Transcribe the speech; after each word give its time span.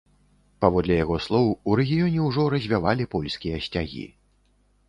Паводле 0.63 0.95
яго 0.99 1.17
слоў, 1.25 1.51
у 1.71 1.77
рэгіёне 1.79 2.25
ўжо 2.31 2.49
развявалі 2.57 3.07
польскія 3.15 3.61
сцягі. 3.67 4.05